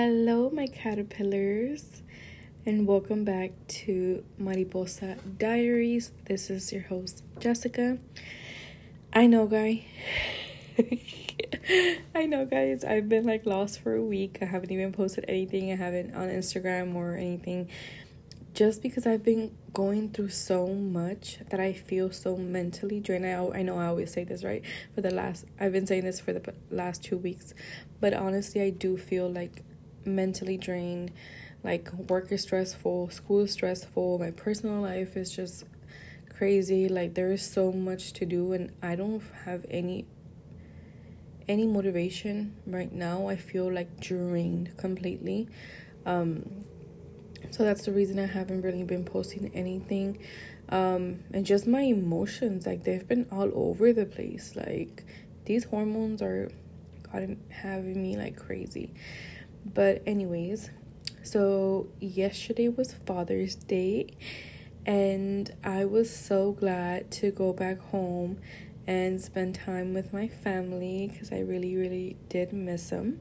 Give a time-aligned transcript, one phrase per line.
[0.00, 2.02] Hello, my caterpillars,
[2.64, 6.12] and welcome back to Mariposa Diaries.
[6.26, 7.98] This is your host, Jessica.
[9.12, 9.86] I know, guy.
[12.14, 12.84] I know, guys.
[12.84, 14.38] I've been like lost for a week.
[14.40, 15.72] I haven't even posted anything.
[15.72, 17.68] I haven't on Instagram or anything
[18.54, 23.26] just because I've been going through so much that I feel so mentally drained.
[23.26, 24.62] I, I know I always say this, right?
[24.94, 27.52] For the last, I've been saying this for the last two weeks,
[28.00, 29.64] but honestly, I do feel like
[30.08, 31.12] mentally drained.
[31.64, 35.64] Like, work is stressful, school is stressful, my personal life is just
[36.36, 36.88] crazy.
[36.88, 40.06] Like, there is so much to do, and I don't have any
[41.48, 43.26] any motivation right now.
[43.26, 45.48] I feel like drained completely.
[46.04, 46.44] Um,
[47.50, 50.18] so that's the reason I haven't really been posting anything.
[50.68, 54.54] Um, and just my emotions, like they've been all over the place.
[54.54, 55.04] Like
[55.46, 56.50] these hormones are
[57.10, 58.92] gotten having me like crazy.
[59.72, 60.70] But anyways,
[61.22, 64.08] so yesterday was Father's Day
[64.86, 68.38] and I was so glad to go back home
[68.86, 73.20] and spend time with my family because I really really did miss them.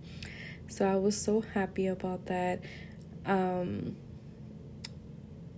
[0.69, 2.61] So I was so happy about that.
[3.25, 3.97] Um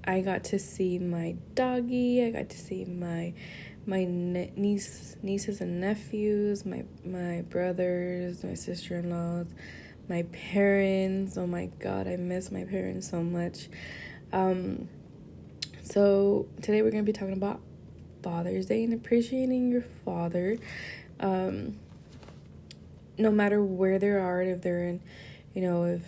[0.03, 2.25] I got to see my doggy.
[2.25, 3.33] I got to see my
[3.85, 9.47] my niece nieces and nephews, my my brothers, my sister-in-laws,
[10.09, 11.37] my parents.
[11.37, 13.69] Oh my god, I miss my parents so much.
[14.33, 14.89] Um
[15.83, 17.61] so today we're to be talking about
[18.21, 20.57] Father's Day and appreciating your father.
[21.19, 21.77] Um
[23.17, 25.01] no matter where they are, if they're in,
[25.53, 26.01] you know, if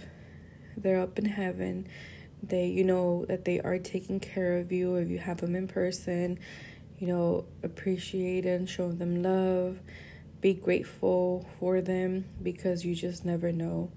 [0.77, 1.87] they're up in heaven,
[2.43, 5.67] they you know that they are taking care of you if you have them in
[5.67, 6.39] person
[6.99, 9.79] you know appreciate and show them love
[10.41, 13.91] be grateful for them because you just never know.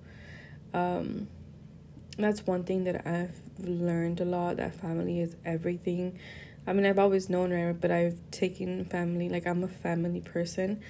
[0.72, 1.28] Um
[2.16, 6.18] that's one thing that i've learned a lot that family is everything.
[6.66, 10.80] I mean i've always known right but i've taken family like i'm a family person.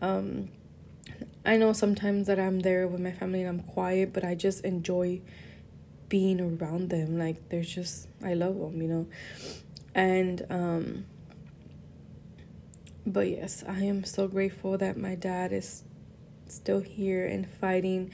[0.00, 0.48] Um
[1.44, 4.64] i know sometimes that i'm there with my family and i'm quiet but i just
[4.64, 5.20] enjoy
[6.08, 7.18] being around them.
[7.18, 9.06] Like there's just i love them you know?
[9.94, 11.04] And um
[13.06, 15.84] but yes i am so grateful that my dad is
[16.48, 18.10] still here and fighting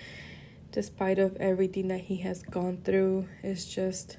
[0.72, 3.28] despite of everything that he has gone through.
[3.42, 4.16] It's just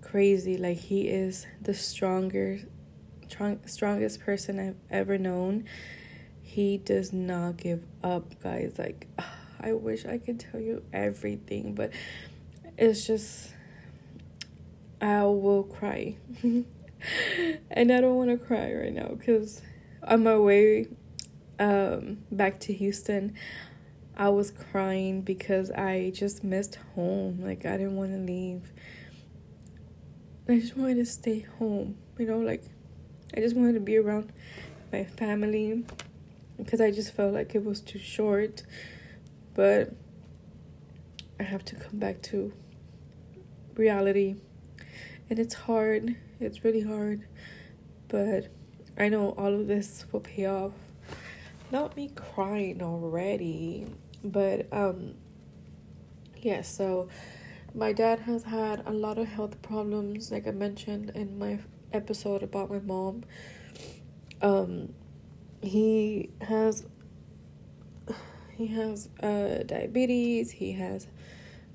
[0.00, 0.56] crazy.
[0.56, 2.60] Like he is the stronger
[3.28, 5.64] strong, strongest person i've ever known.
[6.42, 8.76] He does not give up guys.
[8.78, 9.08] Like
[9.60, 11.90] i wish i could tell you everything but
[12.76, 13.50] it's just
[15.00, 16.16] I will cry.
[17.70, 19.62] and I don't want to cry right now because
[20.02, 20.88] on my way
[21.58, 23.34] um, back to Houston,
[24.16, 27.40] I was crying because I just missed home.
[27.42, 28.70] Like, I didn't want to leave.
[30.48, 32.62] I just wanted to stay home, you know, like,
[33.36, 34.30] I just wanted to be around
[34.92, 35.84] my family
[36.58, 38.62] because I just felt like it was too short.
[39.54, 39.94] But
[41.40, 42.52] I have to come back to
[43.74, 44.36] reality.
[45.30, 46.16] And it's hard.
[46.40, 47.26] It's really hard.
[48.08, 48.48] But
[48.98, 50.72] I know all of this will pay off.
[51.70, 53.86] Not me crying already,
[54.22, 55.14] but um
[56.36, 57.08] yeah, so
[57.74, 61.58] my dad has had a lot of health problems like I mentioned in my
[61.92, 63.24] episode about my mom.
[64.42, 64.92] Um
[65.62, 66.84] he has
[68.56, 71.08] he has uh diabetes, he has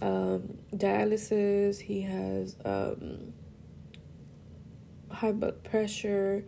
[0.01, 3.33] um, dialysis, he has um,
[5.19, 6.45] high blood pressure.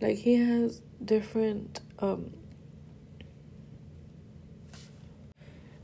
[0.00, 2.32] Like, he has different um,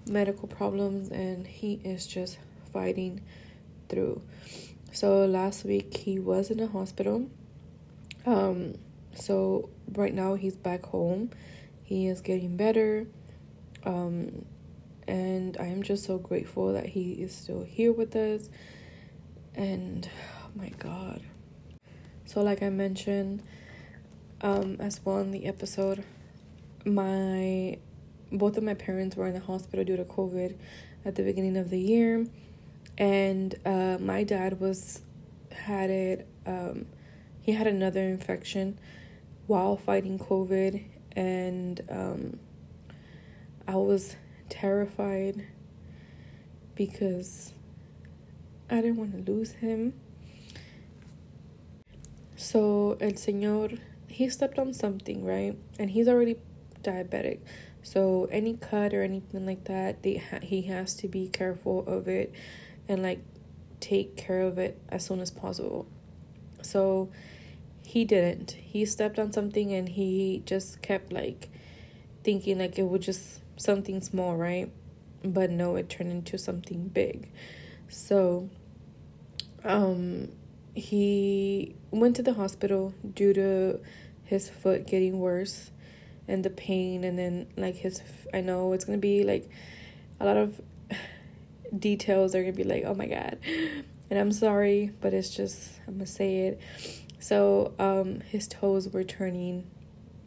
[0.06, 2.38] medical problems, and he is just
[2.72, 3.20] fighting
[3.88, 4.22] through.
[4.92, 7.28] So, last week he was in the hospital.
[8.24, 8.74] Um,
[9.14, 11.30] so, right now he's back home.
[11.82, 13.06] He is getting better.
[13.84, 14.44] Um,
[15.06, 18.48] and I am just so grateful that he is still here with us.
[19.54, 20.08] And
[20.42, 21.22] oh my God.
[22.26, 23.42] So, like I mentioned,
[24.40, 26.04] um, as well in the episode,
[26.84, 27.78] my
[28.32, 30.56] both of my parents were in the hospital due to COVID
[31.04, 32.26] at the beginning of the year,
[32.98, 35.02] and uh, my dad was
[35.50, 36.26] had it.
[36.46, 36.86] Um,
[37.40, 38.78] he had another infection
[39.46, 40.82] while fighting COVID,
[41.12, 42.40] and um,
[43.68, 44.16] I was
[44.48, 45.46] terrified
[46.74, 47.52] because
[48.70, 49.94] I didn't want to lose him.
[52.44, 55.56] So, El Señor, he stepped on something, right?
[55.78, 56.36] And he's already
[56.82, 57.38] diabetic.
[57.82, 62.06] So any cut or anything like that, they ha- he has to be careful of
[62.06, 62.34] it
[62.86, 63.20] and like
[63.80, 65.86] take care of it as soon as possible.
[66.60, 67.08] So
[67.82, 68.50] he didn't.
[68.50, 71.48] He stepped on something and he just kept like
[72.24, 74.70] thinking like it was just something small, right?
[75.24, 77.30] But no, it turned into something big.
[77.88, 78.50] So
[79.64, 80.28] um
[80.74, 83.80] he went to the hospital due to
[84.24, 85.70] his foot getting worse
[86.26, 89.48] and the pain and then like his I know it's to be like
[90.20, 90.60] a lot of
[91.78, 93.38] details are to be like oh my god.
[94.10, 96.60] And I'm sorry, but it's just I'm to say it.
[97.18, 99.66] So, um his toes were turning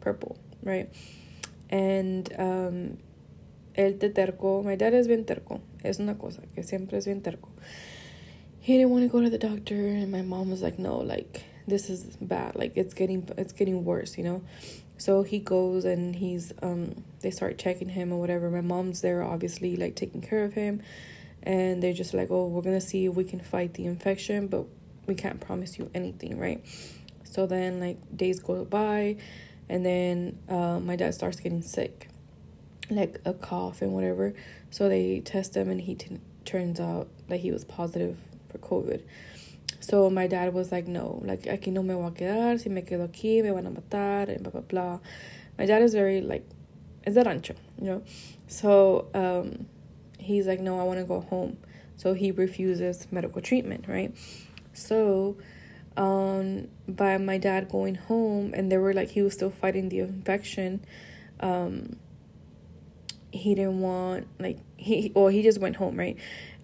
[0.00, 0.90] purple, right?
[1.70, 2.98] And um
[3.76, 5.60] el te terco, my dad is bien terco.
[5.84, 7.50] Es una cosa que siempre es bien terco.
[8.68, 11.42] He didn't want to go to the doctor and my mom was like, "No, like
[11.66, 12.54] this is bad.
[12.54, 14.42] Like it's getting it's getting worse, you know?"
[14.98, 18.50] So he goes and he's um they start checking him or whatever.
[18.50, 20.82] My mom's there obviously like taking care of him
[21.42, 24.66] and they're just like, "Oh, we're to see if we can fight the infection, but
[25.06, 26.62] we can't promise you anything, right?"
[27.24, 29.16] So then like days go by
[29.70, 32.10] and then uh, my dad starts getting sick.
[32.90, 34.34] Like a cough and whatever.
[34.68, 39.02] So they test him and he t- turns out that he was positive for COVID.
[39.80, 42.82] So my dad was like, no, like aquí no me voy a quedar, si me
[42.82, 44.98] quedo aquí me van a matar, and blah, blah, blah.
[45.58, 46.44] My dad is very like,
[47.04, 48.02] es de rancho, you know?
[48.46, 49.66] So um,
[50.18, 51.58] he's like, no, I want to go home.
[51.96, 54.14] So he refuses medical treatment, right?
[54.72, 55.36] So
[55.96, 60.00] um, by my dad going home, and they were like, he was still fighting the
[60.00, 60.84] infection.
[61.40, 61.96] Um,
[63.30, 66.16] he didn't want like he well he just went home right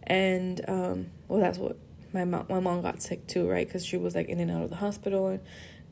[0.07, 1.77] and um well that's what
[2.13, 3.67] my mom my mom got sick too, right?
[3.67, 5.41] Because she was like in and out of the hospital, and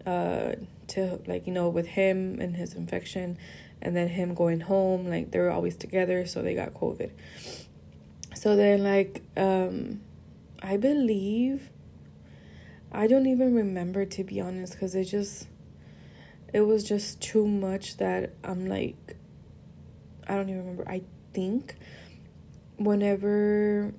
[0.07, 0.55] uh,
[0.89, 3.37] to like you know with him and his infection,
[3.83, 7.11] and then him going home, like they were always together, so they got COVID.
[8.35, 10.01] So then like um,
[10.63, 11.69] I believe.
[12.95, 15.49] I don't even remember to be honest, because it just
[16.53, 19.17] it was just too much that I'm like
[20.29, 20.89] I don't even remember.
[20.89, 21.75] I think
[22.77, 23.93] whenever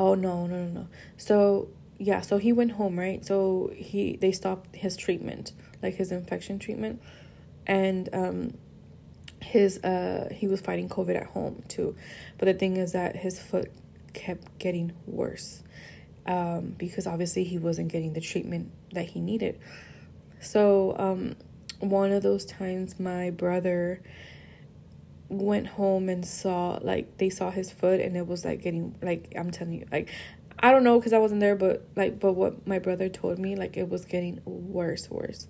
[0.00, 0.88] Oh no, no, no, no.
[1.18, 1.68] So
[1.98, 3.24] yeah, so he went home, right?
[3.24, 5.52] So he they stopped his treatment,
[5.82, 7.02] like his infection treatment,
[7.66, 8.54] and um,
[9.42, 11.94] his uh he was fighting COVID at home too,
[12.38, 13.70] but the thing is that his foot
[14.14, 15.62] kept getting worse,
[16.26, 19.58] um, because obviously he wasn't getting the treatment that he needed.
[20.40, 21.36] So um,
[21.80, 24.00] one of those times, my brother
[25.30, 29.32] went home and saw like they saw his foot and it was like getting like
[29.36, 30.10] I'm telling you like
[30.58, 33.54] I don't know because I wasn't there but like but what my brother told me
[33.54, 35.46] like it was getting worse worse.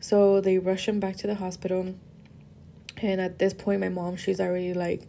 [0.00, 1.94] So they rush him back to the hospital
[3.02, 5.06] and at this point my mom she's already like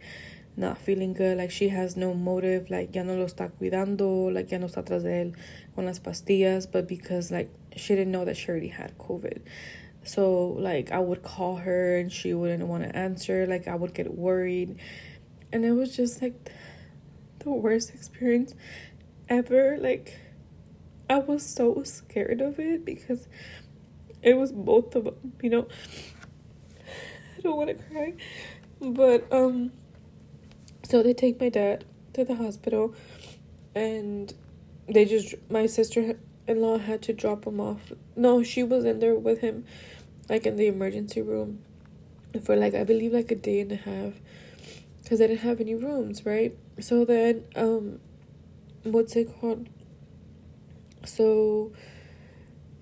[0.56, 4.50] not feeling good like she has no motive like ya no lo está cuidando like
[4.50, 5.32] ya no está tras de él
[5.74, 9.40] con las pastillas but because like she didn't know that she already had covid
[10.04, 13.46] so like I would call her and she wouldn't want to answer.
[13.46, 14.78] Like I would get worried.
[15.52, 16.50] And it was just like
[17.40, 18.54] the worst experience
[19.28, 19.76] ever.
[19.78, 20.18] Like
[21.08, 23.28] I was so scared of it because
[24.22, 25.68] it was both of them, you know.
[27.38, 28.14] I don't want to cry.
[28.80, 29.72] But um
[30.84, 31.84] so they take my dad
[32.14, 32.94] to the hospital
[33.74, 34.34] and
[34.88, 37.92] they just my sister in law had to drop him off.
[38.16, 39.64] No, she was in there with him,
[40.28, 41.60] like in the emergency room,
[42.44, 44.14] for like I believe like a day and a half,
[45.02, 46.56] because they didn't have any rooms, right?
[46.80, 48.00] So then, um,
[48.82, 49.68] what's it called?
[51.04, 51.72] So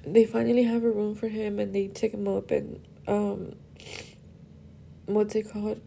[0.07, 3.55] they finally have a room for him, and they take him up, and um,
[5.07, 5.81] what's it called?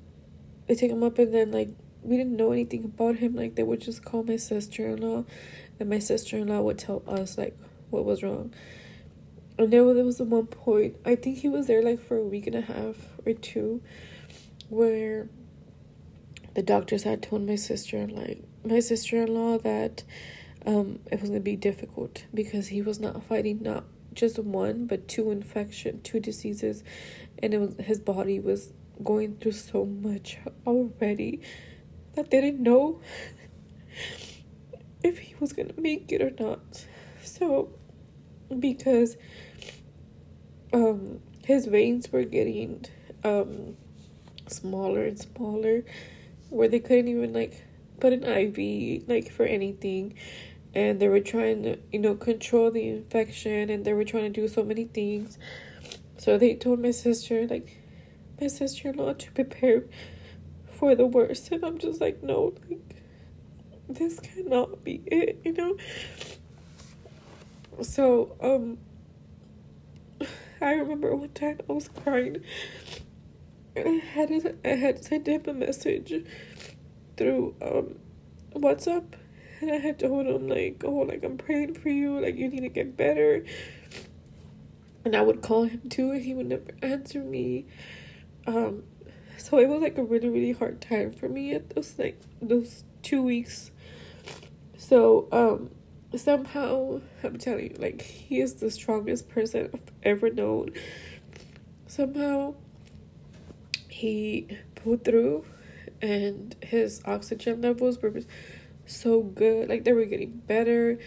[0.67, 1.69] They take him up, and then like
[2.01, 3.35] we didn't know anything about him.
[3.35, 5.25] Like they would just call my sister in law
[5.79, 7.57] and my sister-in-law would tell us like
[7.89, 8.53] what was wrong
[9.57, 12.47] there was, there was one point i think he was there like for a week
[12.47, 12.95] and a half
[13.25, 13.81] or two
[14.69, 15.27] where
[16.55, 20.03] the doctors had told my sister like my sister-in-law that
[20.65, 23.83] um it was gonna be difficult because he was not fighting not
[24.13, 26.83] just one but two infection two diseases
[27.41, 28.71] and it was his body was
[29.03, 31.41] going through so much already
[32.15, 32.99] that they didn't know
[35.03, 36.85] if he was gonna make it or not.
[37.23, 37.69] So,
[38.59, 39.17] because
[40.73, 42.85] um, his veins were getting
[43.23, 43.75] um,
[44.47, 45.83] smaller and smaller,
[46.49, 47.63] where they couldn't even like
[47.99, 50.15] put an IV like for anything,
[50.73, 54.41] and they were trying to you know control the infection, and they were trying to
[54.41, 55.37] do so many things.
[56.17, 57.77] So they told my sister like
[58.39, 59.83] my sister law to prepare
[60.83, 61.51] for the worst.
[61.51, 62.95] And I'm just like, no, like,
[63.87, 65.77] this cannot be it, you know?
[67.81, 68.77] So, um,
[70.61, 72.43] I remember one time I was crying.
[73.75, 76.13] And I had it, I had sent him a message
[77.17, 77.95] through um
[78.55, 79.05] WhatsApp
[79.61, 82.61] and I had told him like, oh, like I'm praying for you, like you need
[82.61, 83.45] to get better.
[85.05, 87.65] And I would call him too, and he would never answer me.
[88.45, 88.83] Um,
[89.37, 92.83] so it was like a really really hard time for me at those like those
[93.01, 93.71] two weeks.
[94.77, 95.71] So um,
[96.17, 100.71] somehow I'm telling you, like he is the strongest person I've ever known.
[101.87, 102.55] Somehow
[103.87, 105.45] he pulled through,
[106.01, 108.13] and his oxygen levels were
[108.85, 109.69] so good.
[109.69, 110.99] Like they were getting better.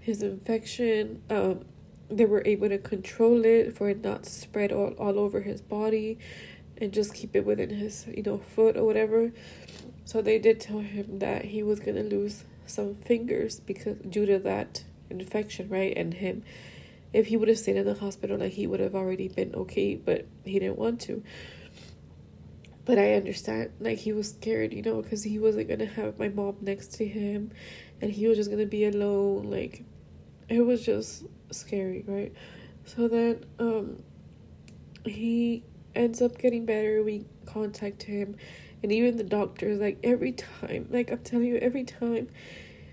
[0.00, 1.64] His infection, um,
[2.08, 6.18] they were able to control it for it not spread all, all over his body
[6.78, 9.30] and just keep it within his, you know, foot or whatever.
[10.04, 14.38] So they did tell him that he was gonna lose some fingers because due to
[14.40, 15.96] that infection, right?
[15.96, 16.42] And him
[17.12, 19.96] if he would have stayed in the hospital, like he would have already been okay,
[19.96, 21.22] but he didn't want to.
[22.84, 26.28] But I understand, like, he was scared, you know, because he wasn't gonna have my
[26.28, 27.52] mom next to him
[28.00, 29.44] and he was just gonna be alone.
[29.44, 29.84] Like,
[30.48, 32.32] it was just scary, right?
[32.84, 34.02] So then, um,
[35.04, 37.02] he ends up getting better.
[37.02, 38.36] We contact him,
[38.82, 42.28] and even the doctors, like, every time, like, I'm telling you, every time,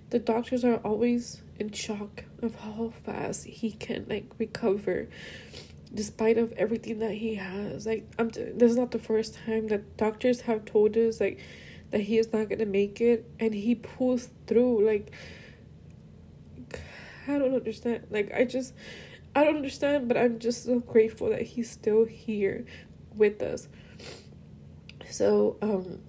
[0.10, 5.08] the doctors are always in shock of how fast he can, like, recover
[5.94, 7.86] despite of everything that he has.
[7.86, 11.40] Like i'm t- this is not the first time that doctors have told us like
[11.92, 13.26] that he is not gonna make it.
[13.40, 15.12] And he pulls through like
[17.28, 18.08] i don't understand.
[18.10, 18.74] Like i just
[19.36, 22.66] i don't understand but i'm just so grateful that he's still here
[23.16, 23.68] with us
[25.18, 26.00] so um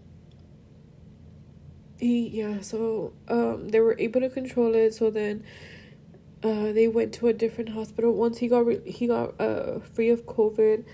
[1.99, 5.43] he yeah so um they were able to control it so then
[6.43, 8.13] uh, they went to a different hospital.
[8.13, 10.85] Once he got re- he got uh free of COVID,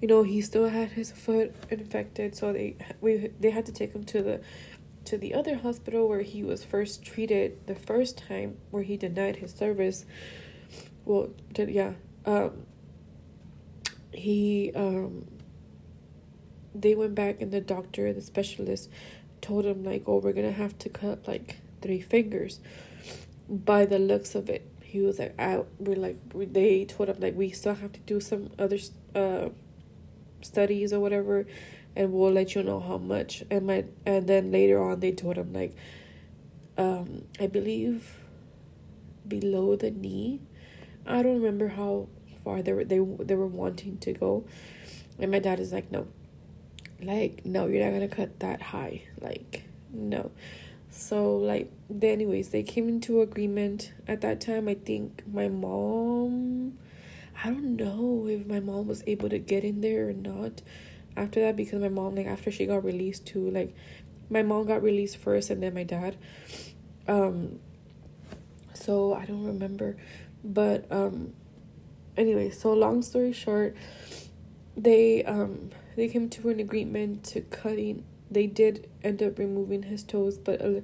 [0.00, 3.92] you know he still had his foot infected, so they we they had to take
[3.92, 4.40] him to the
[5.04, 9.36] to the other hospital where he was first treated the first time where he denied
[9.36, 10.06] his service.
[11.04, 11.92] Well, did yeah
[12.24, 12.66] um.
[14.12, 15.26] He um.
[16.74, 18.90] They went back and the doctor, the specialist,
[19.40, 22.60] told him like, "Oh, we're gonna have to cut like three fingers."
[23.48, 26.16] By the looks of it, he was like, I we're like
[26.52, 28.78] they told him like we still have to do some other
[29.14, 29.48] uh
[30.40, 31.46] studies or whatever,
[31.96, 33.42] and we'll let you know how much.
[33.50, 35.74] And my and then later on they told him like,
[36.78, 38.18] um, I believe
[39.26, 40.40] below the knee.
[41.06, 42.08] I don't remember how
[42.42, 44.44] far they were they they were wanting to go,
[45.18, 46.06] and my dad is like, no,
[47.06, 50.30] like no, you're not gonna cut that high, like no.
[50.90, 51.70] So like
[52.02, 54.68] anyways, they came into agreement at that time.
[54.68, 56.78] I think my mom
[57.42, 60.62] I don't know if my mom was able to get in there or not
[61.16, 63.74] after that because my mom like after she got released too, like
[64.30, 66.16] my mom got released first and then my dad.
[67.06, 67.60] Um
[68.72, 69.96] so I don't remember.
[70.42, 71.34] But um
[72.16, 73.76] anyway, so long story short,
[74.76, 80.02] they um they came to an agreement to cutting they did end up removing his
[80.02, 80.80] toes, but uh,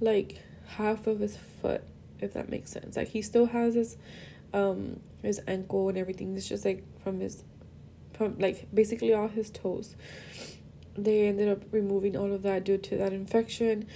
[0.00, 1.82] like half of his foot,
[2.20, 2.96] if that makes sense.
[2.96, 3.96] Like he still has his
[4.52, 6.36] um his ankle and everything.
[6.36, 7.42] It's just like from his
[8.12, 9.96] from like basically all his toes.
[10.96, 13.86] They ended up removing all of that due to that infection.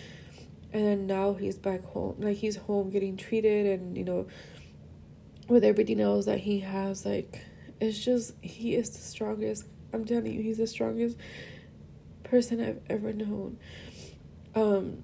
[0.72, 2.16] And then now he's back home.
[2.18, 4.26] Like he's home getting treated and you know
[5.48, 7.44] with everything else that he has like
[7.80, 9.66] it's just he is the strongest.
[9.94, 11.16] I'm telling you, he's the strongest
[12.22, 13.58] person I've ever known.
[14.54, 15.02] Um,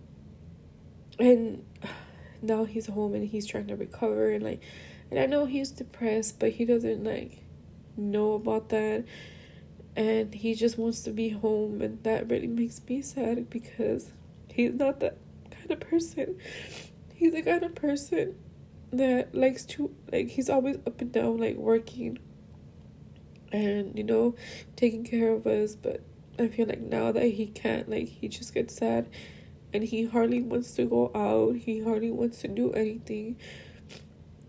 [1.19, 1.65] and
[2.43, 4.63] now he's home and he's trying to recover and like,
[5.11, 7.43] and I know he's depressed, but he doesn't like
[7.97, 9.05] know about that,
[9.97, 14.13] and he just wants to be home, and that really makes me sad because
[14.49, 15.19] he's not that
[15.51, 16.39] kind of person.
[17.15, 18.37] He's the kind of person
[18.93, 22.19] that likes to like he's always up and down like working
[23.53, 24.35] and you know
[24.77, 26.03] taking care of us but
[26.41, 29.09] I feel like now that he can't, like, he just gets sad
[29.75, 33.37] and he hardly wants to go out, he hardly wants to do anything.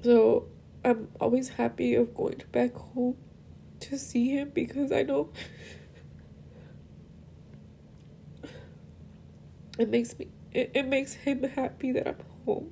[0.03, 0.47] So
[0.85, 3.17] I'm always happy of going back home
[3.81, 5.31] to see him because I know
[9.77, 12.71] it makes me it, it makes him happy that I'm home.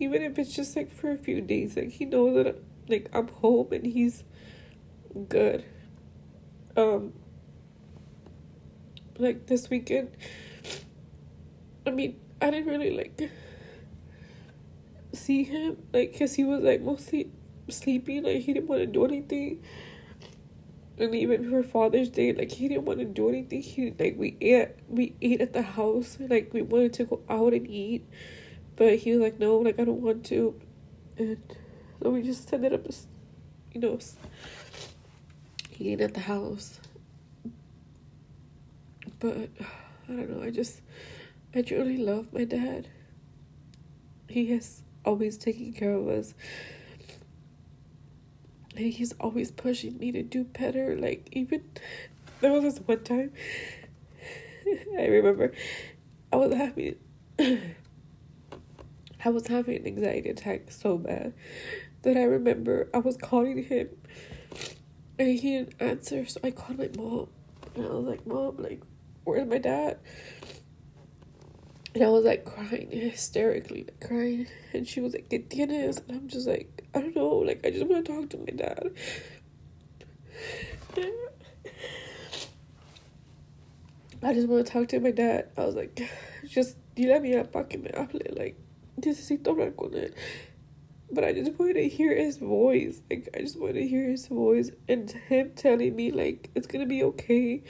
[0.00, 1.76] Even if it's just like for a few days.
[1.76, 4.24] Like he knows that like I'm home and he's
[5.28, 5.64] good.
[6.76, 7.12] Um
[9.18, 10.10] like this weekend.
[11.86, 13.30] I mean, I didn't really like
[15.12, 17.30] see him, like, cause he was like mostly
[17.68, 19.62] sleeping, like he didn't want to do anything.
[20.98, 23.62] And even for Father's Day, like he didn't want to do anything.
[23.62, 26.18] He like we ate we ate at the house.
[26.20, 28.04] Like we wanted to go out and eat,
[28.76, 30.60] but he was like, no, like I don't want to,
[31.16, 31.38] and
[32.02, 33.06] so we just ended up, just,
[33.72, 33.98] you know,
[35.78, 36.80] eating at the house.
[39.20, 39.50] But
[40.08, 40.42] I don't know.
[40.42, 40.80] I just
[41.54, 42.88] I truly love my dad.
[44.28, 46.34] He has always taken care of us
[48.76, 50.96] And he's always pushing me to do better.
[50.96, 51.62] Like even
[52.40, 53.32] there was this one time
[54.98, 55.52] I remember
[56.32, 56.96] I was having
[59.24, 61.34] I was having an anxiety attack so bad
[62.02, 63.88] that I remember I was calling him
[65.18, 67.28] and he didn't answer, so I called my mom
[67.74, 68.82] and I was like, Mom, like,
[69.24, 69.98] where's my dad?
[71.94, 74.46] And I was like crying hysterically, like crying.
[74.72, 76.00] And she was like, ¿Qué tienes?
[76.08, 78.52] And I'm just like, I don't know, like, I just want to talk to my
[78.54, 78.90] dad.
[84.22, 85.48] I just want to talk to my dad.
[85.56, 86.00] I was like,
[86.46, 88.20] just dile a mi papá que me hable.
[88.36, 88.56] Like,
[89.00, 90.12] necesito hablar con él.
[91.10, 93.00] But I just wanted to hear his voice.
[93.10, 96.86] Like, I just wanted to hear his voice and him telling me, like, it's gonna
[96.86, 97.62] be okay.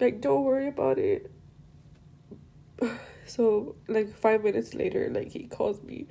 [0.00, 1.30] Like, don't worry about it.
[3.26, 6.06] So, like, five minutes later, like, he calls me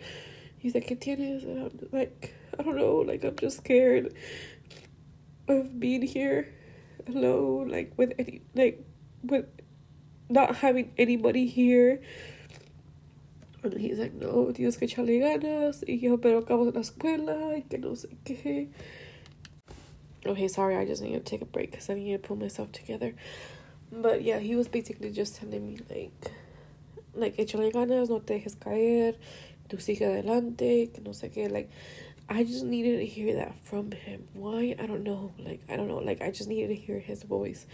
[0.57, 1.43] he's like, ¿Qué tienes?
[1.43, 4.13] And I'm like, I don't know, like, I'm just scared
[5.47, 6.53] of being here
[7.07, 8.85] alone, like, with any, like,
[9.23, 9.45] with
[10.29, 12.01] not having anybody here.
[13.63, 15.83] And he's like, no, tienes que echarle ganas.
[15.87, 18.67] Y yo, pero de la escuela y que no sé qué.
[20.25, 22.71] Okay, sorry, I just need to take a break because I need to pull myself
[22.71, 23.13] together.
[23.91, 26.31] But yeah, he was basically just telling me, like,
[27.13, 29.15] like, échale ganas, no te dejes caer,
[29.69, 31.69] tú sigue adelante, que no sé qué, like,
[32.29, 34.27] I just needed to hear that from him.
[34.33, 34.75] Why?
[34.77, 35.31] I don't know.
[35.39, 35.99] Like, I don't know.
[35.99, 37.65] Like, I just needed to hear his voice.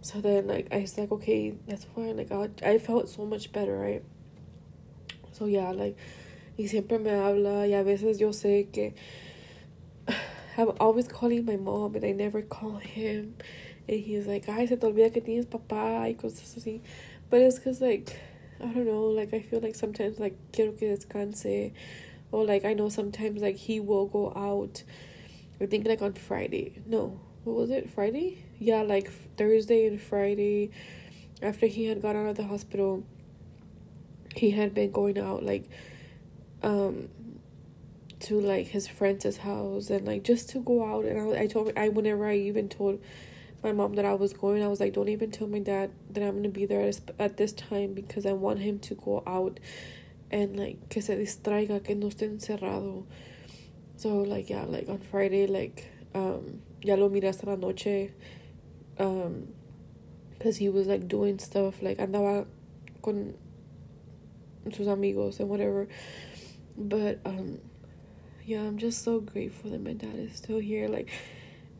[0.00, 2.16] So then, like, I was like, okay, that's fine.
[2.16, 4.02] Like, I, I felt so much better, right?
[5.42, 5.96] So, yeah, like,
[6.56, 8.94] y siempre me habla, y a veces yo sé que
[10.56, 13.34] I'm always calling my mom, and I never call him.
[13.88, 16.80] And he's like, ay, se te olvida que tienes papá, y cosas así.
[17.28, 18.20] But it's because, like,
[18.60, 21.72] I don't know, like I feel like sometimes like quiero que descanse
[22.30, 24.84] or like I know sometimes like he will go out
[25.60, 26.80] I think like on Friday.
[26.86, 27.90] No, what was it?
[27.90, 28.44] Friday?
[28.60, 30.70] Yeah, like Thursday and Friday
[31.42, 33.02] after he had got out of the hospital
[34.34, 35.68] he had been going out like
[36.62, 37.08] um
[38.20, 41.72] to like his friend's house and like just to go out and I, I told
[41.76, 43.00] I whenever I even told
[43.62, 44.62] my mom that I was going.
[44.62, 47.36] I was like, don't even tell my dad that I'm gonna be there at, at
[47.36, 49.60] this time because I want him to go out
[50.30, 53.04] and like que se distraiga, que no esté encerrado.
[53.96, 58.10] So like yeah, like on Friday, like um, ya lo miré la noche,
[58.98, 59.48] um,
[60.40, 62.46] cause he was like doing stuff like andaba
[63.02, 63.34] con
[64.72, 65.88] sus amigos and whatever.
[66.76, 67.58] But um,
[68.44, 70.88] yeah, I'm just so grateful that my dad is still here.
[70.88, 71.08] Like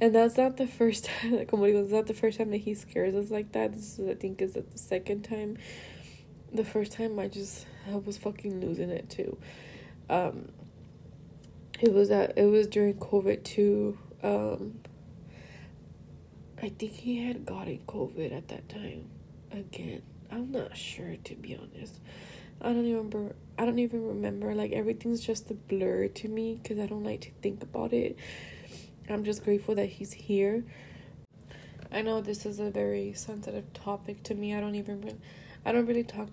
[0.03, 2.57] and that's not the first time, like, como digo, it's not the first time that
[2.57, 3.73] he scares us like that.
[3.73, 5.59] This is, I think, is the second time.
[6.53, 9.39] The first time I just, I was fucking losing it too.
[10.11, 10.49] Um,
[11.81, 13.97] it was that, it was during COVID too.
[14.25, 14.81] Um,
[16.61, 19.09] I think he had gotten COVID at that time
[19.53, 20.03] again.
[20.33, 22.01] I'm not sure to be honest.
[22.63, 23.35] I don't even remember.
[23.59, 24.55] I don't even remember.
[24.55, 28.17] Like everything's just a blur to me because I don't like to think about it.
[29.11, 30.65] I'm just grateful that he's here.
[31.91, 34.55] I know this is a very sensitive topic to me.
[34.55, 35.19] I don't even really,
[35.67, 36.29] I don't really talk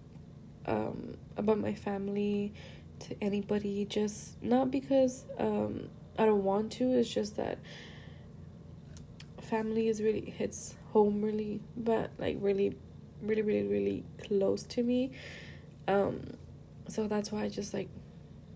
[0.68, 2.54] um, about my family
[3.00, 6.84] to anybody just not because um, I don't want to.
[6.92, 7.58] It's just that
[9.42, 12.76] family is really hits home really but like really
[13.24, 15.12] really really really close to me
[15.90, 16.22] um
[16.88, 17.90] so that's why I just like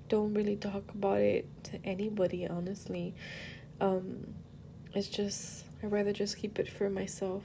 [0.10, 3.13] don't really talk about it to anybody honestly
[3.80, 4.34] um,
[4.93, 7.43] it's just, I'd rather just keep it for myself.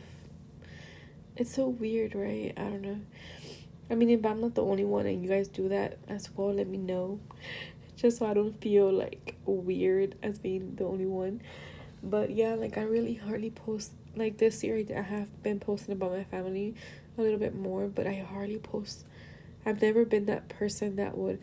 [1.36, 2.52] It's so weird, right?
[2.56, 3.00] I don't know.
[3.90, 6.52] I mean, if I'm not the only one and you guys do that as well,
[6.52, 7.20] let me know.
[7.96, 11.40] Just so I don't feel like weird as being the only one.
[12.00, 16.12] But yeah, like I really hardly post like this year I have been posting about
[16.12, 16.76] my family
[17.16, 19.04] a little bit more, but I hardly post
[19.68, 21.42] I've never been that person that would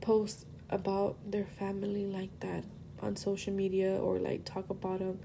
[0.00, 2.62] post about their family like that
[3.00, 5.18] on social media or like talk about them.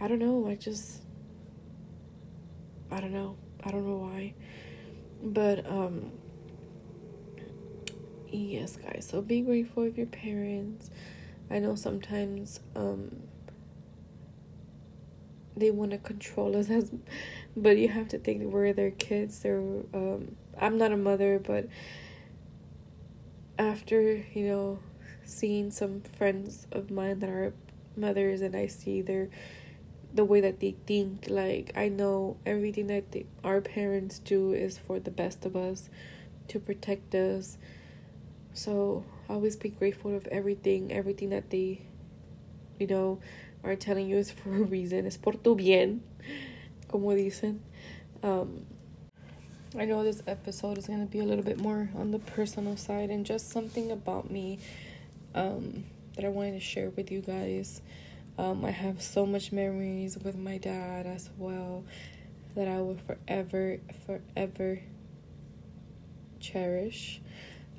[0.00, 0.48] I don't know.
[0.48, 1.02] I just
[2.90, 3.36] I don't know.
[3.62, 4.32] I don't know why.
[5.22, 6.10] But um
[8.32, 9.06] yes, guys.
[9.10, 10.90] So be grateful of your parents.
[11.50, 13.24] I know sometimes um
[15.54, 16.90] they want to control us as
[17.56, 19.40] but you have to think we're their kids.
[19.40, 19.60] They're
[19.92, 21.68] um I'm not a mother, but
[23.58, 24.78] after, you know,
[25.24, 27.52] seeing some friends of mine that are
[27.96, 29.28] mothers and I see their
[30.14, 34.78] the way that they think like I know everything that they, our parents do is
[34.78, 35.90] for the best of us
[36.48, 37.58] to protect us.
[38.54, 40.92] So always be grateful of everything.
[40.92, 41.82] Everything that they
[42.78, 43.20] you know
[43.64, 45.06] are telling you is for a reason.
[45.06, 46.02] Es por tu bien
[46.88, 47.58] como dicen.
[48.22, 48.66] Um
[49.78, 52.78] I know this episode is going to be a little bit more on the personal
[52.78, 54.58] side and just something about me
[55.34, 55.84] um,
[56.14, 57.82] that I wanted to share with you guys.
[58.38, 61.84] Um, I have so much memories with my dad as well
[62.54, 64.80] that I will forever, forever
[66.40, 67.20] cherish.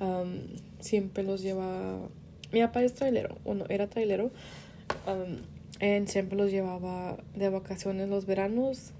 [0.00, 2.08] Um, siempre los llevaba.
[2.52, 4.30] Mi papá es trailero, o no, era trailero.
[5.08, 5.42] Um,
[5.80, 8.92] and siempre los llevaba de vacaciones los veranos.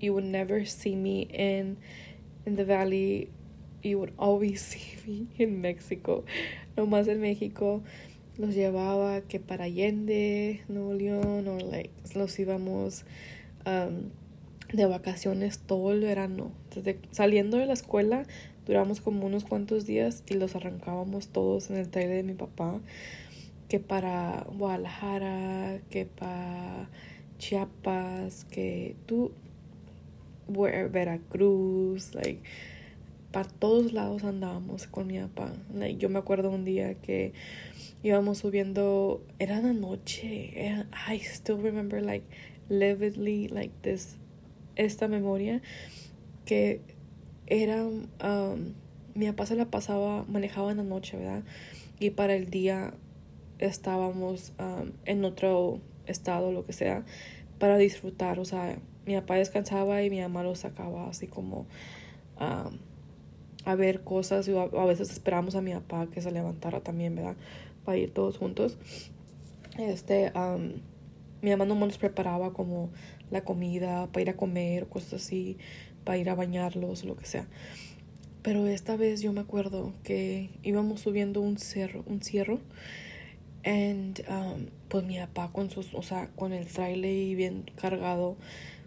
[0.00, 1.76] You would never see me in
[2.46, 3.30] in the valley,
[3.82, 6.24] you would always see me in Mexico.
[6.76, 7.82] No más en México
[8.38, 13.04] los llevaba que para Allende, Nuevo León, o like, los íbamos
[13.66, 14.10] um,
[14.72, 16.52] de vacaciones todo el verano.
[16.74, 18.24] Desde saliendo de la escuela,
[18.66, 22.80] duramos como unos cuantos días y los arrancábamos todos en el trailer de mi papá.
[23.68, 26.88] Que para Guadalajara, que para
[27.38, 29.32] Chiapas, que tú
[30.52, 32.42] Veracruz, like
[33.32, 35.52] para todos lados andábamos con mi papá.
[35.74, 37.32] Like, yo me acuerdo un día que
[38.02, 40.52] íbamos subiendo, era la noche,
[41.08, 42.26] I still remember like
[42.68, 44.18] vividly like this,
[44.76, 45.62] esta memoria
[46.44, 46.80] que
[47.46, 48.74] era, um,
[49.14, 51.42] mi papá se la pasaba, manejaba en la noche, ¿verdad?
[51.98, 52.94] Y para el día
[53.58, 57.04] estábamos um, en otro estado, lo que sea,
[57.58, 61.66] para disfrutar, o sea, mi papá descansaba y mi mamá lo sacaba así como
[63.64, 67.36] a ver cosas y a, veces esperamos a mi papá que se levantara también, ¿verdad?
[67.84, 68.76] Para ir todos juntos.
[69.78, 70.32] Este,
[71.40, 72.90] mi mamá no nos preparaba como
[73.30, 75.56] la comida para ir a comer, cosas así,
[76.04, 77.46] para ir a bañarlos o lo que sea.
[78.42, 82.58] Pero esta vez yo me acuerdo que íbamos subiendo un cerro, un cierro.
[83.64, 84.20] And
[84.88, 88.36] pues mi papá con sus, o sea, con el trailer bien cargado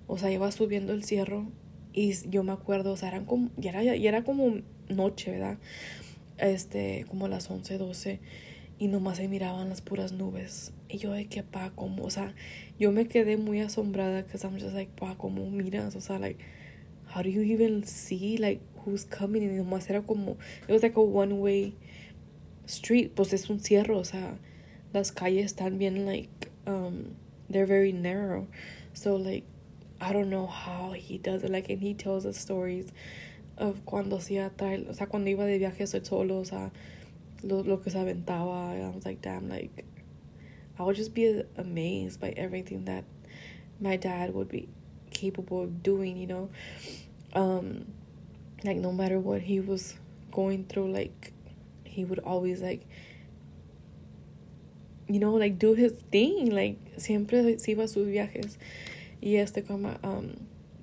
[0.07, 1.47] o sea, iba subiendo el cierro
[1.93, 5.57] y yo me acuerdo, o sea, eran como, ya era, ya era como noche, ¿verdad?
[6.37, 8.19] Este, como las 11, 12
[8.77, 10.73] y nomás se miraban las puras nubes.
[10.89, 12.33] Y yo de que, pa, como, o sea,
[12.79, 16.43] yo me quedé muy asombrada because I'm just like, pa, como miras, o sea, like,
[17.13, 19.43] how do you even see, like, who's coming?
[19.43, 21.73] Y nomás era como, it was like a one way
[22.67, 24.37] street, pues es un cierro, o sea,
[24.93, 27.15] las calles están bien, like, um,
[27.49, 28.47] they're very narrow.
[28.93, 29.45] So, like,
[30.01, 31.51] I don't know how he does it.
[31.51, 32.91] Like, and he tells us stories
[33.57, 36.71] of cuando hacía trail, o sea, cuando iba de viaje solo, o sea,
[37.43, 38.75] lo, lo que se aventaba.
[38.75, 39.85] I was like, damn, like,
[40.77, 43.05] I would just be amazed by everything that
[43.79, 44.67] my dad would be
[45.11, 46.49] capable of doing, you know?
[47.33, 47.85] Um,
[48.63, 49.95] like, no matter what he was
[50.31, 51.31] going through, like,
[51.83, 52.85] he would always, like,
[55.07, 56.51] you know, like, do his thing.
[56.51, 58.57] Like, siempre se iba a sus viajes.
[59.25, 60.33] Y este como, um,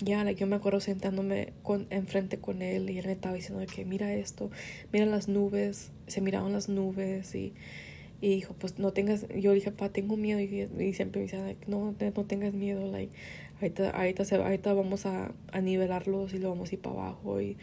[0.01, 3.85] ya, yo me acuerdo sentándome con, enfrente con él y él me estaba diciendo que
[3.85, 4.51] mira esto,
[4.93, 7.53] mira las nubes, se miraban las nubes y,
[8.21, 11.55] y dijo, pues no tengas, yo dije, pa, tengo miedo y, y siempre me decía,
[11.69, 13.13] no, no tengas miedo, like,
[13.61, 17.41] ahorita, ahorita, se, ahorita vamos a, a nivelarlos y lo vamos a ir para abajo
[17.41, 17.57] y,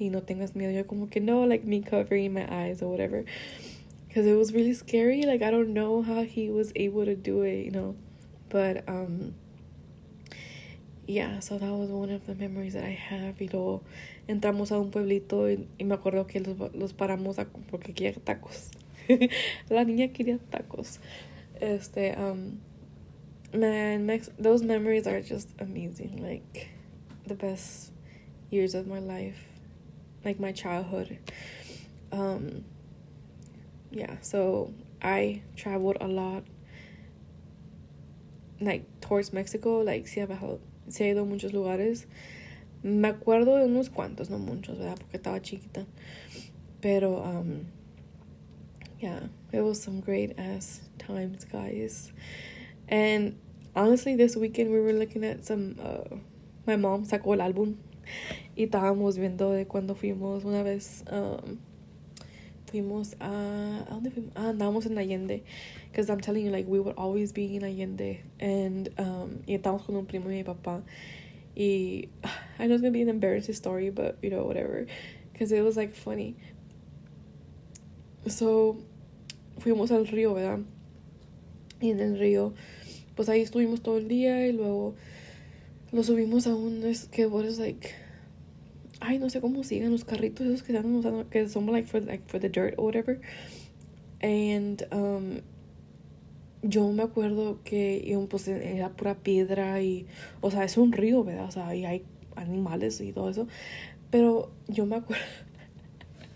[0.00, 0.72] y no tengas miedo.
[0.72, 3.24] Yo como que no, like me covering my eyes or whatever.
[4.08, 5.22] Because it was really scary.
[5.22, 7.94] Like, I don't know how he was able to do it, you know.
[8.48, 9.34] But, um,
[11.06, 13.36] yeah, so that was one of the memories that I have.
[13.40, 13.82] Y luego
[14.28, 18.14] entramos a un pueblito y, y me acuerdo que los, los paramos a, porque quería
[18.14, 18.70] tacos.
[19.68, 20.98] La niña quería tacos.
[21.60, 22.60] Este, um,
[23.52, 26.22] man, those memories are just amazing.
[26.22, 26.68] Like,
[27.26, 27.92] the best
[28.50, 29.44] years of my life.
[30.24, 31.18] Like, my childhood.
[32.12, 32.64] Um,
[33.90, 36.44] yeah, so I traveled a lot.
[38.58, 39.82] Like, towards Mexico.
[39.82, 42.06] Like, sí, viajado se ha ido a muchos lugares.
[42.82, 44.96] Me acuerdo de unos cuantos, no muchos, ¿verdad?
[44.98, 45.86] Porque estaba chiquita.
[46.80, 47.64] Pero, um,
[49.00, 52.12] yeah, it was some great ass times, guys.
[52.88, 53.36] And
[53.74, 56.16] honestly, this weekend we were looking at some uh,
[56.66, 57.76] my mom sacó el álbum
[58.56, 61.58] y estábamos viendo de cuando fuimos una vez um,
[62.66, 64.32] fuimos a ¿a dónde fuimos?
[64.34, 65.42] Ah, andábamos en Allende
[65.94, 69.86] because I'm telling you like we would always be in Allende and um, y estábamos
[69.86, 70.82] con un primo de mi papá
[71.56, 72.08] y
[72.58, 74.86] I know it's gonna be an embarrassing story but you know whatever
[75.32, 76.34] because it was like funny.
[78.26, 78.78] So
[79.60, 80.64] fuimos al río verdad
[81.80, 82.54] y en el río
[83.14, 84.96] pues ahí estuvimos todo el día y luego
[85.92, 87.94] lo subimos a un was like
[89.00, 92.02] ay no sé cómo sigan los carritos esos que están usando que son like for
[92.02, 93.20] like for the dirt or whatever.
[94.20, 95.42] And um
[96.66, 100.06] yo me acuerdo que pues era pura piedra y
[100.40, 102.04] o sea es un río verdad o sea y hay
[102.36, 103.46] animales y todo eso
[104.10, 105.24] pero yo me acuerdo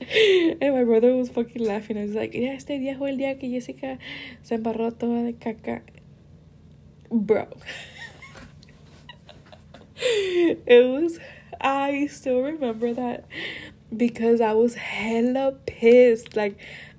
[0.01, 1.99] and my brother was fucking laughing.
[1.99, 3.99] I was like, yeah, este día el día que Jessica
[4.43, 5.83] se embarró toda de caca.
[7.11, 7.49] Bro.
[9.97, 11.19] it was,
[11.61, 13.27] I still remember that
[13.95, 16.37] because I was hella pissed.
[16.37, 16.57] Like,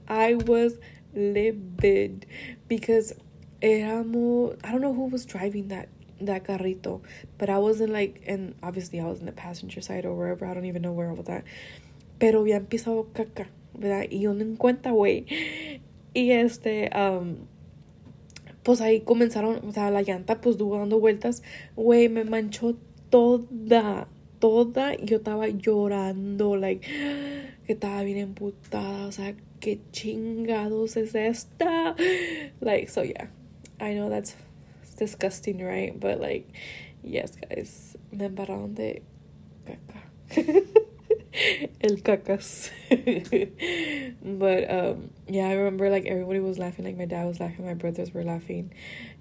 [0.07, 0.77] I was
[1.13, 2.25] livid
[2.69, 3.15] because
[3.61, 5.89] éramos, I don't know who was driving that
[6.21, 7.01] that carrito,
[7.37, 10.45] but I wasn't like, and obviously I was in the passenger side or wherever.
[10.45, 11.43] I don't even know where I was at.
[12.19, 14.05] Pero había empezado caca, ¿verdad?
[14.09, 15.25] Y yo no en cuenta, güey.
[16.13, 17.47] Y este, um,
[18.63, 21.43] pues ahí comenzaron, o sea, la llanta pues estuvo dando vueltas,
[21.75, 22.75] güey, me manchó
[23.09, 24.07] toda,
[24.39, 26.85] toda, yo estaba llorando, like,
[27.73, 31.95] estaba bien emputada, o sea, qué chingados es esta,
[32.61, 33.27] like, so yeah,
[33.79, 34.35] I know that's
[34.97, 36.47] disgusting, right, but like,
[37.03, 39.01] yes, guys, me embarraron de
[39.65, 40.03] caca.
[41.81, 42.71] El cacas.
[44.21, 47.75] but um yeah, I remember like everybody was laughing, like my dad was laughing, my
[47.75, 48.73] brothers were laughing,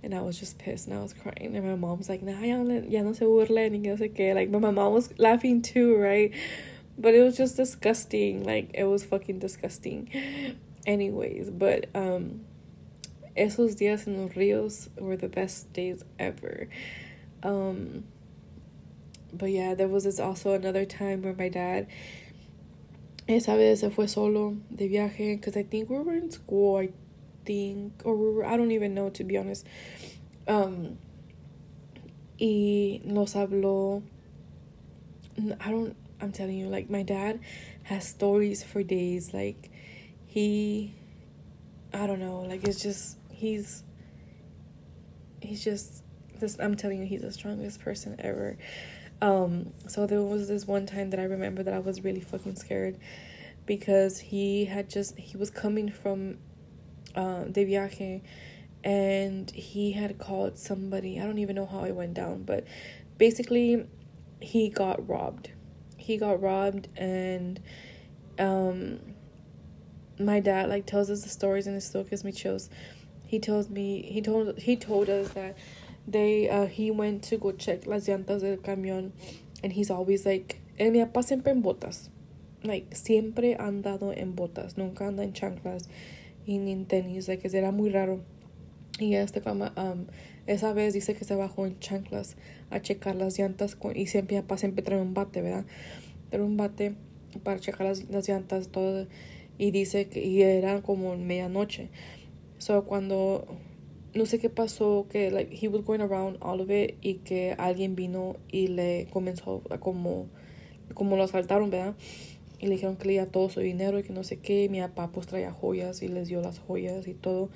[0.02, 1.54] and I was just pissed and I was crying.
[1.54, 4.14] And my mom was like, nah, ya no, ya no se burlen, y no sé
[4.14, 4.34] qué.
[4.34, 6.32] Like, but my mom was laughing too, right?
[6.98, 8.44] But it was just disgusting.
[8.44, 10.10] Like, it was fucking disgusting.
[10.86, 12.44] Anyways, but um,
[13.36, 16.68] esos días en los ríos were the best days ever.
[17.42, 18.04] Um,
[19.32, 21.86] but yeah, there was this also another time where my dad
[23.28, 26.88] esa vez se fue solo de viaje because I think we were in school, I
[27.44, 29.66] think, or we were, I don't even know to be honest.
[30.46, 30.98] Um,
[32.40, 34.02] y nos habló.
[35.60, 35.96] I don't.
[36.20, 37.40] I'm telling you, like my dad
[37.84, 39.32] has stories for days.
[39.32, 39.70] Like
[40.26, 40.94] he,
[41.92, 42.40] I don't know.
[42.40, 43.84] Like it's just he's.
[45.40, 46.02] He's just
[46.40, 46.58] this.
[46.58, 48.58] I'm telling you, he's the strongest person ever.
[49.20, 52.56] Um, so there was this one time that I remember that I was really fucking
[52.56, 52.98] scared
[53.66, 56.38] because he had just he was coming from
[57.14, 58.22] uh, de viaje
[58.84, 61.20] and he had called somebody.
[61.20, 62.64] I don't even know how it went down, but
[63.16, 63.86] basically
[64.40, 65.50] he got robbed.
[66.08, 67.60] He got robbed and
[68.38, 68.98] um
[70.18, 72.70] my dad like tells us the stories and it still gives me chills.
[73.26, 75.54] He tells me he told he told us that
[76.06, 79.12] they uh, he went to go check las llantas del camión
[79.62, 82.08] and he's always like el mi papá siempre en botas.
[82.64, 85.88] Like siempre andado en botas nunca anda en chanclas
[86.46, 88.22] y ni en tenis like era muy raro.
[88.98, 90.06] Y este um,
[90.48, 92.36] esa vez dice que se bajó en chanclas
[92.70, 95.66] a checar las llantas con, y siempre papá siempre trae un bate verdad
[96.30, 96.94] trae un bate
[97.42, 99.06] para checar las, las llantas todo
[99.58, 101.90] y dice que y era como medianoche
[102.58, 103.46] so cuando
[104.14, 107.54] no sé qué pasó, que like he was going around all of it y que
[107.58, 110.26] alguien vino y le comenzó a como,
[110.94, 111.94] como lo asaltaron, ¿verdad?
[112.58, 114.68] Y le dijeron que le iba todo su dinero y que no sé qué.
[114.68, 117.50] Mi papá pues traía joyas y les dio las joyas y todo.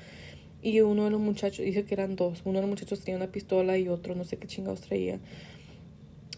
[0.62, 3.32] Y uno de los muchachos, dice que eran dos, uno de los muchachos tenía una
[3.32, 5.18] pistola y otro no sé qué chingados traía.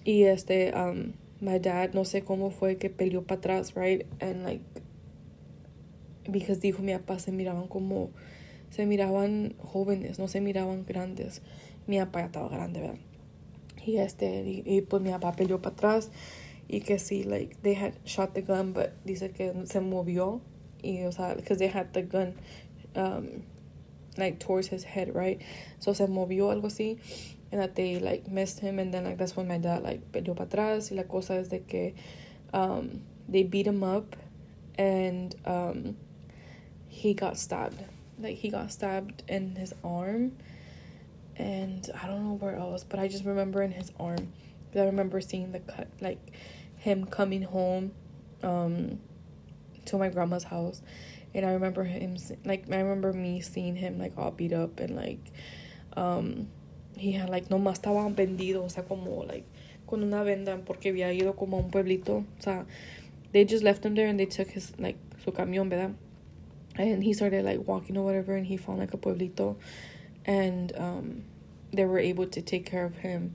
[0.05, 1.13] Y este, um,
[1.45, 4.07] my dad, no sé cómo fue que peleó para atrás, right?
[4.21, 4.65] And like,
[6.31, 8.11] because dijo mi papá se miraban como
[8.71, 11.43] se miraban jóvenes, no se miraban grandes.
[11.87, 12.99] Mi papá ya estaba grande, ¿verdad?
[13.87, 16.11] Y este, y, pues mi papá peleó para atrás
[16.67, 20.41] y que sí, like, they had shot the gun, but dice que se movió
[20.83, 22.35] y, o sea, because they had the gun,
[22.97, 23.43] um,
[24.17, 25.41] like, towards his head, right?
[25.79, 26.99] So se movió algo así,
[27.55, 30.35] and that they, like, missed him, and then, like, that's when my dad, like, peleó
[30.35, 31.95] para atrás, y la cosa es de que,
[32.53, 34.17] um, they beat him up,
[34.77, 35.97] and, um,
[36.89, 37.85] he got stabbed
[38.19, 40.33] like he got stabbed in his arm
[41.37, 44.33] and I don't know where else, but I just remember in his arm.
[44.75, 46.33] I remember seeing the cut, like
[46.77, 47.93] him coming home
[48.43, 49.01] um,
[49.87, 50.83] to my grandma's house.
[51.35, 54.95] And I remember him, like, I remember me seeing him, like, all beat up and,
[54.95, 55.19] like,
[55.97, 56.49] um,
[56.97, 59.45] he had, like, no más estaba vendido, o sea, como, like,
[59.87, 62.25] con una venda porque había ido como a un pueblito.
[62.39, 62.67] O sea,
[63.33, 65.95] they just left him there and they took his, like, su camión, ¿verdad?
[66.77, 69.57] And he started, like, walking or whatever and he found, like, a pueblito.
[70.25, 71.25] And um,
[71.73, 73.35] they were able to take care of him.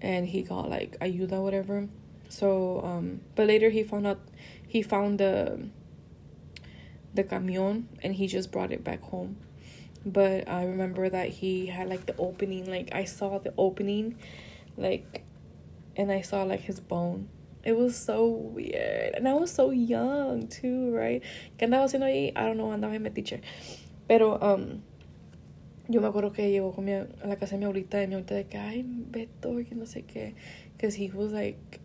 [0.00, 1.88] And he got, like, ayuda, whatever.
[2.28, 4.20] So, um, but later he found out,
[4.66, 5.68] he found the,
[7.12, 9.36] the camión and he just brought it back home
[10.04, 14.16] but I remember that he had like the opening, like I saw the opening,
[14.76, 15.24] like,
[15.96, 17.28] and I saw like his bone.
[17.62, 21.22] It was so weird, and I was so young too, right?
[21.58, 22.32] ¿Qué andaba haciendo ahí?
[22.34, 23.40] I don't know, andaba en teacher.
[24.08, 24.82] Pero, um,
[25.88, 28.14] yo me acuerdo que llegó con mi, a la casa de mi abuelita y mi
[28.14, 30.34] abuelita de que, ay, Beto, que no sé qué,
[30.72, 31.80] because he was like,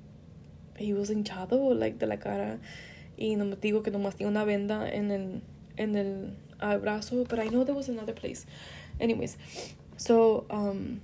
[0.78, 2.60] he was hinchado, like, de la cara,
[3.17, 5.41] y no me digo que nomás tiene una venda en el,
[5.75, 8.46] en el abrazo, but I know there was another place.
[9.00, 9.38] Anyways,
[9.98, 11.02] so, um,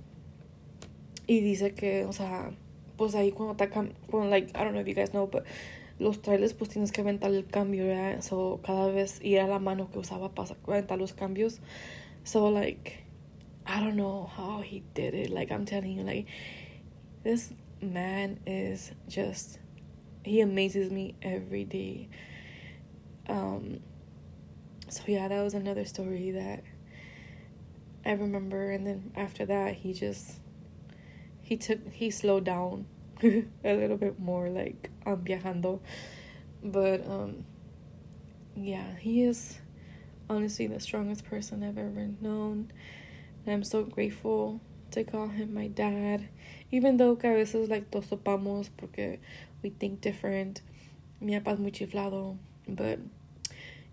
[1.26, 2.52] y dice que, o sea,
[2.96, 5.44] pues ahí cuando atacan, bueno, like, I don't know if you guys know, but
[5.98, 8.22] los trailers pues tienes que aventar el cambio, ¿verdad?
[8.22, 11.60] So, cada vez ir a la mano que usaba para aventar los cambios.
[12.24, 13.04] So, like,
[13.66, 15.30] I don't know how he did it.
[15.30, 16.26] Like, I'm telling you, like,
[17.22, 19.58] this man is just,
[20.24, 22.08] he amazes me every day.
[23.28, 23.80] Um,
[24.92, 26.62] so yeah, that was another story that
[28.04, 30.38] I remember and then after that he just
[31.40, 32.84] he took he slowed down
[33.22, 35.80] a little bit more like um viajando.
[36.62, 37.46] But um
[38.54, 39.60] yeah, he is
[40.28, 42.70] honestly the strongest person I've ever known.
[43.46, 46.28] And I'm so grateful to call him my dad.
[46.70, 49.20] Even though que a veces like todos topamos porque
[49.62, 50.60] we think different.
[51.18, 52.36] Mi papá es muy chiflado,
[52.68, 52.98] but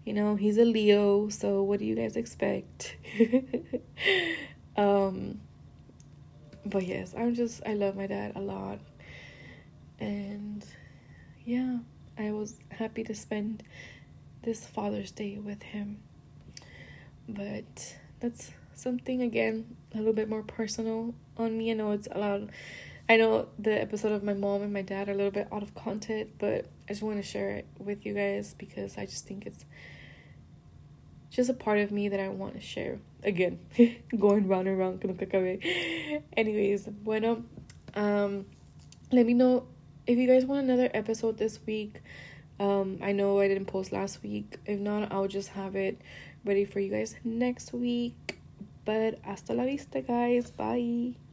[0.06, 2.96] you know, he's a Leo, so what do you guys expect?
[4.78, 5.42] um
[6.66, 8.80] but yes, I'm just I love my dad a lot.
[10.00, 10.66] And
[11.46, 11.80] yeah,
[12.18, 13.64] I was happy to spend
[14.44, 16.00] this Father's Day with him.
[17.28, 21.72] But that's something again a little bit more personal on me.
[21.72, 22.42] I know it's a lot
[23.10, 25.64] I know the episode of my mom and my dad are a little bit out
[25.64, 29.28] of content, but I just want to share it with you guys because I just
[29.28, 29.64] think it's
[31.30, 32.98] just a part of me that I want to share.
[33.24, 33.60] Again,
[34.18, 35.04] going round and round.
[36.36, 37.44] Anyways, bueno,
[37.94, 38.48] um,
[39.12, 39.68] let me know
[40.08, 42.02] if you guys want another episode this week.
[42.60, 44.58] Um, I know I didn't post last week.
[44.66, 46.02] If not, I'll just have it
[46.44, 48.40] ready for you guys next week.
[48.84, 50.50] But hasta la vista, guys.
[50.50, 51.29] Bye.